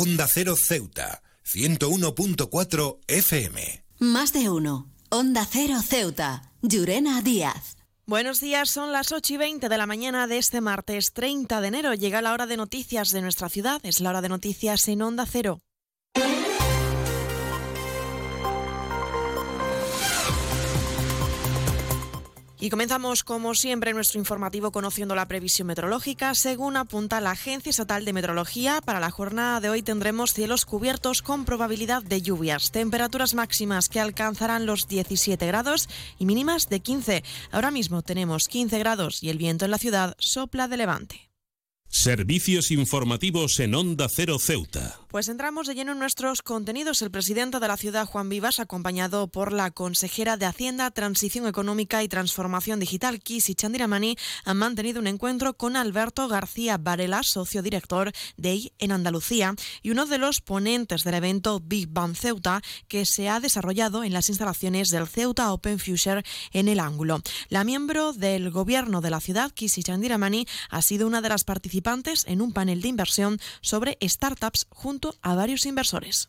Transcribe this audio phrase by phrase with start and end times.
[0.00, 3.84] Onda Cero Ceuta, 101.4 FM.
[3.98, 4.88] Más de uno.
[5.10, 7.76] Onda Cero Ceuta, Llurena Díaz.
[8.06, 11.66] Buenos días, son las 8 y 20 de la mañana de este martes 30 de
[11.66, 11.94] enero.
[11.94, 15.26] Llega la hora de noticias de nuestra ciudad, es la hora de noticias en Onda
[15.26, 15.58] Cero.
[22.68, 26.34] Y comenzamos, como siempre, nuestro informativo conociendo la previsión meteorológica.
[26.34, 31.22] Según apunta la Agencia Estatal de Meteorología, para la jornada de hoy tendremos cielos cubiertos
[31.22, 37.24] con probabilidad de lluvias, temperaturas máximas que alcanzarán los 17 grados y mínimas de 15.
[37.52, 41.30] Ahora mismo tenemos 15 grados y el viento en la ciudad sopla de levante.
[41.88, 45.00] Servicios informativos en Onda Cero Ceuta.
[45.08, 47.00] Pues entramos de lleno en nuestros contenidos.
[47.00, 52.02] El presidente de la ciudad, Juan Vivas, acompañado por la consejera de Hacienda, Transición Económica
[52.02, 58.12] y Transformación Digital, Kisi Chandiramani, han mantenido un encuentro con Alberto García Varela, socio director
[58.36, 63.06] de I en Andalucía, y uno de los ponentes del evento Big Bang Ceuta, que
[63.06, 67.22] se ha desarrollado en las instalaciones del Ceuta Open Future en el Ángulo.
[67.48, 72.26] La miembro del gobierno de la ciudad, Kisi Chandiramani, ha sido una de las participantes
[72.26, 76.28] en un panel de inversión sobre startups junto a varios inversores.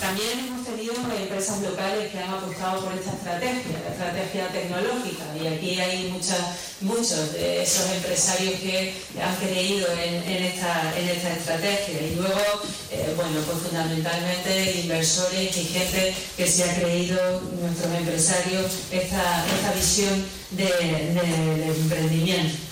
[0.00, 5.46] También hemos tenido empresas locales que han apostado por esta estrategia, la estrategia tecnológica, y
[5.46, 6.40] aquí hay muchas,
[6.80, 12.02] muchos de esos empresarios que han creído en, esta, en esta, estrategia.
[12.02, 18.66] Y luego, eh, bueno, pues fundamentalmente inversores y gente que se ha creído, nuestros empresarios,
[18.90, 22.71] esta, visión del de, emprendimiento.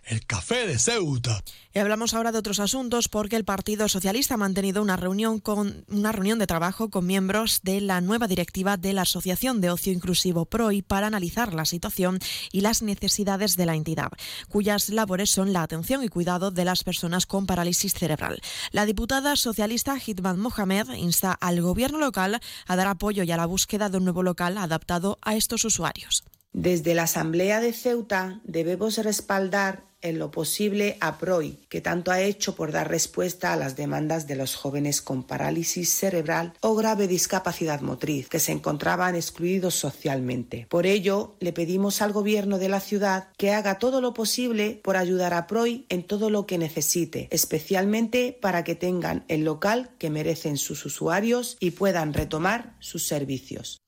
[0.11, 1.41] el café de Ceuta.
[1.73, 5.85] Y hablamos ahora de otros asuntos porque el Partido Socialista ha mantenido una reunión con
[5.87, 9.93] una reunión de trabajo con miembros de la nueva directiva de la Asociación de Ocio
[9.93, 12.19] Inclusivo PROI para analizar la situación
[12.51, 14.11] y las necesidades de la entidad,
[14.49, 18.41] cuyas labores son la atención y cuidado de las personas con parálisis cerebral.
[18.71, 23.45] La diputada socialista Hitman Mohamed insta al gobierno local a dar apoyo y a la
[23.45, 26.25] búsqueda de un nuevo local adaptado a estos usuarios.
[26.51, 32.21] Desde la Asamblea de Ceuta debemos respaldar en lo posible a PROI, que tanto ha
[32.21, 37.07] hecho por dar respuesta a las demandas de los jóvenes con parálisis cerebral o grave
[37.07, 40.67] discapacidad motriz, que se encontraban excluidos socialmente.
[40.69, 44.97] Por ello, le pedimos al Gobierno de la ciudad que haga todo lo posible por
[44.97, 50.09] ayudar a PROI en todo lo que necesite, especialmente para que tengan el local que
[50.09, 53.81] merecen sus usuarios y puedan retomar sus servicios.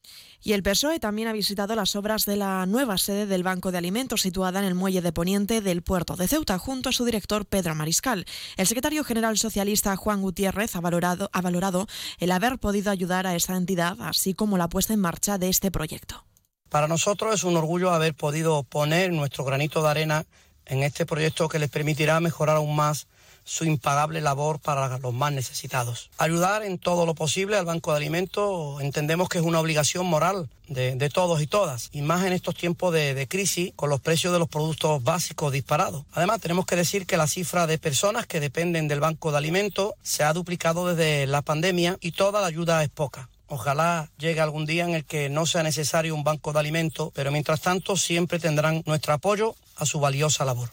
[0.46, 3.78] Y el PSOE también ha visitado las obras de la nueva sede del Banco de
[3.78, 7.46] Alimentos situada en el muelle de Poniente del puerto de Ceuta, junto a su director
[7.46, 8.26] Pedro Mariscal.
[8.58, 11.88] El secretario general socialista Juan Gutiérrez ha valorado, ha valorado
[12.20, 15.72] el haber podido ayudar a esta entidad, así como la puesta en marcha de este
[15.72, 16.26] proyecto.
[16.68, 20.26] Para nosotros es un orgullo haber podido poner nuestro granito de arena
[20.66, 23.08] en este proyecto que les permitirá mejorar aún más
[23.44, 26.10] su impagable labor para los más necesitados.
[26.18, 30.50] Ayudar en todo lo posible al Banco de Alimentos entendemos que es una obligación moral
[30.68, 34.34] de, todos y todas, y más en estos tiempos de, de, crisis con los precios
[34.34, 36.04] de los productos básicos disparados.
[36.14, 39.94] Además, tenemos que decir que la cifra de personas que dependen del Banco de Alimentos
[40.02, 43.30] se ha duplicado desde la pandemia y toda la ayuda es poca.
[43.48, 47.32] Ojalá llegue algún día en el que no sea necesario un banco de alimentos, pero
[47.32, 50.72] mientras tanto siempre tendrán nuestro apoyo a su valiosa labor.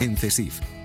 [0.00, 0.60] En CESIF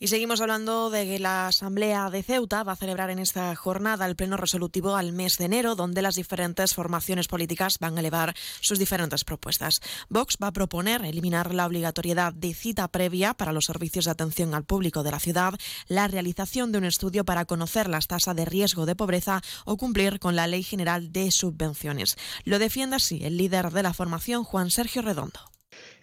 [0.00, 4.06] Y seguimos hablando de que la Asamblea de Ceuta va a celebrar en esta jornada
[4.06, 8.32] el pleno resolutivo al mes de enero, donde las diferentes formaciones políticas van a elevar
[8.60, 9.80] sus diferentes propuestas.
[10.08, 14.54] Vox va a proponer eliminar la obligatoriedad de cita previa para los servicios de atención
[14.54, 15.54] al público de la ciudad,
[15.88, 20.20] la realización de un estudio para conocer las tasas de riesgo de pobreza o cumplir
[20.20, 22.16] con la Ley General de Subvenciones.
[22.44, 25.40] Lo defiende así el líder de la formación, Juan Sergio Redondo.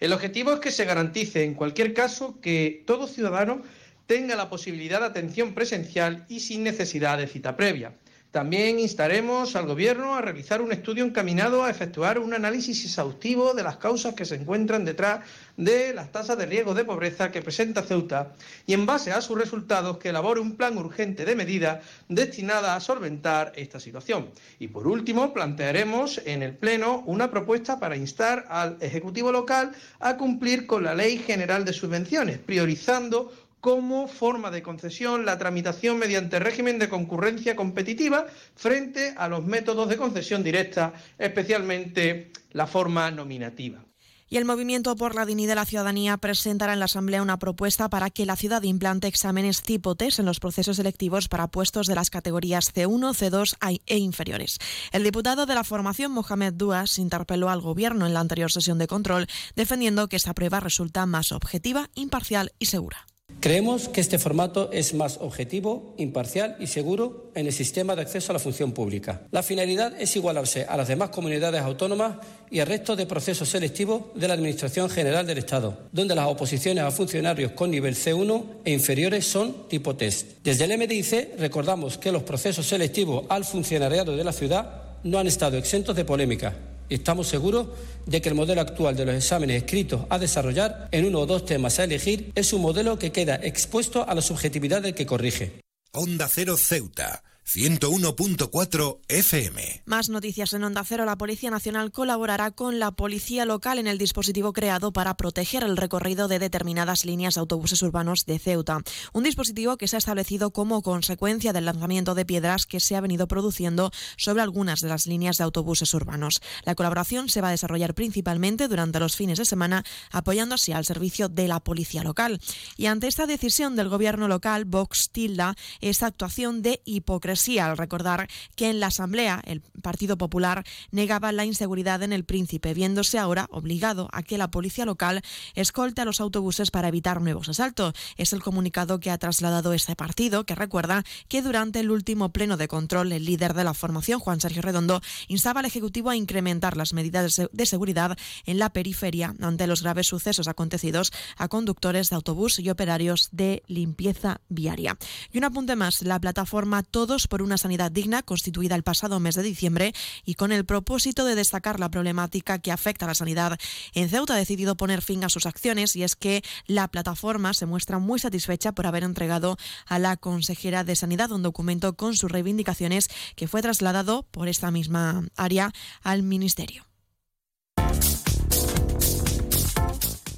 [0.00, 3.62] El objetivo es que se garantice, en cualquier caso, que todo ciudadano
[4.06, 7.92] tenga la posibilidad de atención presencial y sin necesidad de cita previa.
[8.36, 13.62] También instaremos al Gobierno a realizar un estudio encaminado a efectuar un análisis exhaustivo de
[13.62, 15.20] las causas que se encuentran detrás
[15.56, 18.34] de las tasas de riesgo de pobreza que presenta Ceuta
[18.66, 22.80] y en base a sus resultados que elabore un plan urgente de medidas destinada a
[22.80, 24.28] solventar esta situación.
[24.58, 30.18] Y por último, plantearemos en el Pleno una propuesta para instar al Ejecutivo local a
[30.18, 36.38] cumplir con la Ley General de Subvenciones, priorizando como forma de concesión la tramitación mediante
[36.38, 43.86] régimen de concurrencia competitiva frente a los métodos de concesión directa, especialmente la forma nominativa.
[44.28, 47.88] Y el Movimiento por la Dignidad de la Ciudadanía presentará en la Asamblea una propuesta
[47.88, 51.94] para que la ciudad implante exámenes tipo test en los procesos selectivos para puestos de
[51.94, 54.58] las categorías C1, C2 e inferiores.
[54.90, 58.88] El diputado de la formación, Mohamed Duas, interpeló al Gobierno en la anterior sesión de
[58.88, 63.06] control, defendiendo que esta prueba resulta más objetiva, imparcial y segura.
[63.46, 68.32] Creemos que este formato es más objetivo, imparcial y seguro en el sistema de acceso
[68.32, 69.22] a la función pública.
[69.30, 72.16] La finalidad es igualarse a las demás comunidades autónomas
[72.50, 76.82] y al resto de procesos selectivos de la Administración General del Estado, donde las oposiciones
[76.82, 80.42] a funcionarios con nivel C1 e inferiores son tipo test.
[80.42, 85.28] Desde el MDIC recordamos que los procesos selectivos al funcionariado de la ciudad no han
[85.28, 86.52] estado exentos de polémica
[86.88, 87.68] Estamos seguros
[88.06, 91.44] de que el modelo actual de los exámenes escritos a desarrollar en uno o dos
[91.44, 95.60] temas a elegir es un modelo que queda expuesto a la subjetividad del que corrige.
[95.92, 99.82] Onda Cero Ceuta 101.4 FM.
[99.84, 101.04] Más noticias en Onda Cero.
[101.04, 105.76] La Policía Nacional colaborará con la Policía Local en el dispositivo creado para proteger el
[105.76, 108.80] recorrido de determinadas líneas de autobuses urbanos de Ceuta.
[109.12, 113.00] Un dispositivo que se ha establecido como consecuencia del lanzamiento de piedras que se ha
[113.00, 116.40] venido produciendo sobre algunas de las líneas de autobuses urbanos.
[116.64, 120.84] La colaboración se va a desarrollar principalmente durante los fines de semana, apoyando así al
[120.84, 122.40] servicio de la Policía Local.
[122.76, 128.28] Y ante esta decisión del Gobierno local, Vox tilda esta actuación de hipocresía al recordar
[128.54, 133.46] que en la Asamblea el Partido Popular negaba la inseguridad en el Príncipe, viéndose ahora
[133.50, 135.22] obligado a que la policía local
[135.54, 137.94] escolte a los autobuses para evitar nuevos asaltos.
[138.16, 142.56] Es el comunicado que ha trasladado este partido, que recuerda que durante el último pleno
[142.56, 146.76] de control, el líder de la formación, Juan Sergio Redondo, instaba al Ejecutivo a incrementar
[146.76, 152.16] las medidas de seguridad en la periferia ante los graves sucesos acontecidos a conductores de
[152.16, 154.96] autobús y operarios de limpieza viaria.
[155.32, 159.34] Y un apunte más, la plataforma Todos por una sanidad digna, constituida el pasado mes
[159.34, 159.94] de diciembre
[160.24, 163.58] y con el propósito de destacar la problemática que afecta a la sanidad.
[163.94, 167.66] En Ceuta ha decidido poner fin a sus acciones y es que la plataforma se
[167.66, 169.56] muestra muy satisfecha por haber entregado
[169.86, 174.70] a la consejera de Sanidad un documento con sus reivindicaciones que fue trasladado por esta
[174.70, 176.86] misma área al Ministerio.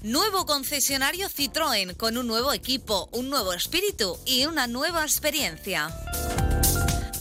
[0.02, 5.90] Nuevo concesionario Citroën con un nuevo equipo, un nuevo espíritu y una nueva experiencia.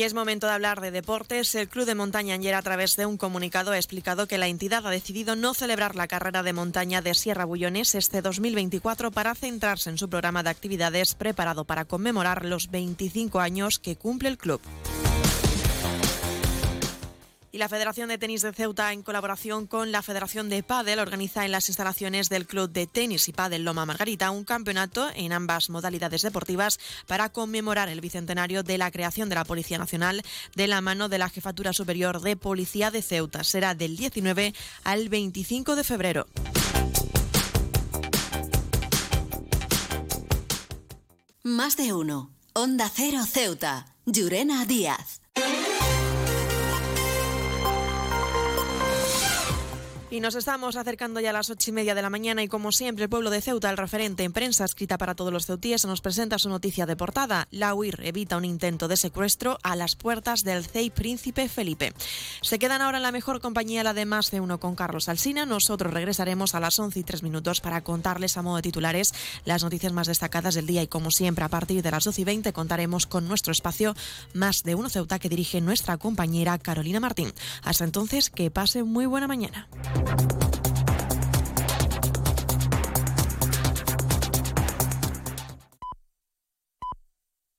[0.00, 1.54] Y es momento de hablar de deportes.
[1.54, 4.86] El Club de Montaña ayer a través de un comunicado ha explicado que la entidad
[4.86, 9.90] ha decidido no celebrar la carrera de montaña de Sierra Bullones este 2024 para centrarse
[9.90, 14.62] en su programa de actividades preparado para conmemorar los 25 años que cumple el club.
[17.52, 21.44] Y la Federación de Tenis de Ceuta, en colaboración con la Federación de Pádel, organiza
[21.44, 25.68] en las instalaciones del Club de Tenis y Pádel Loma Margarita un campeonato en ambas
[25.68, 30.22] modalidades deportivas para conmemorar el bicentenario de la creación de la Policía Nacional
[30.54, 33.42] de la mano de la Jefatura Superior de Policía de Ceuta.
[33.42, 36.26] Será del 19 al 25 de febrero.
[41.42, 42.30] Más de uno.
[42.52, 43.86] Onda Cero Ceuta.
[44.06, 45.20] Llurena Díaz.
[50.12, 52.72] Y nos estamos acercando ya a las ocho y media de la mañana y como
[52.72, 56.00] siempre el pueblo de Ceuta, el referente en prensa escrita para todos los ceutíes, nos
[56.00, 57.46] presenta su noticia de portada.
[57.52, 61.92] La UIR evita un intento de secuestro a las puertas del CEI Príncipe Felipe.
[62.42, 65.46] Se quedan ahora en la mejor compañía, la de más de uno con Carlos Alsina.
[65.46, 69.14] Nosotros regresaremos a las once y tres minutos para contarles a modo de titulares
[69.44, 72.24] las noticias más destacadas del día y como siempre a partir de las doce y
[72.24, 73.94] veinte contaremos con nuestro espacio
[74.34, 77.32] más de uno Ceuta que dirige nuestra compañera Carolina Martín.
[77.62, 79.68] Hasta entonces, que pase muy buena mañana.
[80.02, 80.39] Thank you.